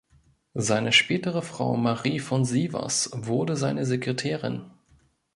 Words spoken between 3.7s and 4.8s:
Sekretärin.